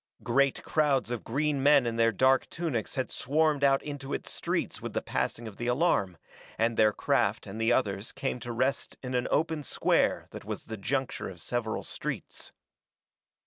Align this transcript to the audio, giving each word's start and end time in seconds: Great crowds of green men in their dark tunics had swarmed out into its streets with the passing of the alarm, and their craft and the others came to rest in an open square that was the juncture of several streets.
Great 0.23 0.63
crowds 0.63 1.11
of 1.11 1.23
green 1.23 1.61
men 1.61 1.85
in 1.85 1.95
their 1.95 2.11
dark 2.11 2.49
tunics 2.49 2.95
had 2.95 3.11
swarmed 3.11 3.63
out 3.63 3.83
into 3.83 4.15
its 4.15 4.31
streets 4.31 4.81
with 4.81 4.93
the 4.93 5.01
passing 5.03 5.47
of 5.47 5.57
the 5.57 5.67
alarm, 5.67 6.17
and 6.57 6.75
their 6.75 6.91
craft 6.91 7.45
and 7.45 7.61
the 7.61 7.71
others 7.71 8.11
came 8.11 8.39
to 8.39 8.51
rest 8.51 8.97
in 9.03 9.13
an 9.13 9.27
open 9.29 9.61
square 9.61 10.25
that 10.31 10.43
was 10.43 10.65
the 10.65 10.75
juncture 10.75 11.29
of 11.29 11.39
several 11.39 11.83
streets. 11.83 12.51